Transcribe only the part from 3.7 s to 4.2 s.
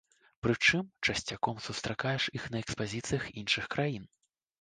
краін.